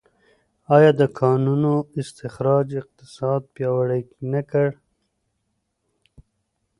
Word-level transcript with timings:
آیا 0.75 0.91
د 0.99 1.01
کانونو 1.19 1.73
استخراج 2.01 2.67
اقتصاد 2.81 3.41
پیاوړی 3.53 4.01
نه 4.31 4.41
کړ؟ 4.49 4.67